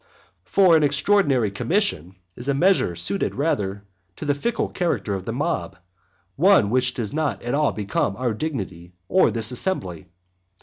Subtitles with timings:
[0.45, 3.83] For an extraordinary commission is a measure suited rather
[4.15, 5.77] to the fickle character of the mob,
[6.35, 10.07] one which does not at all become our dignity or this assembly.